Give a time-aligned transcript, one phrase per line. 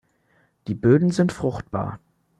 [0.65, 1.99] Die Böden sind fruchtbar.